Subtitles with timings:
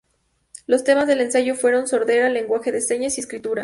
[0.65, 3.59] Los temas del ensayo fueron sordera, lenguaje de señas y escritura.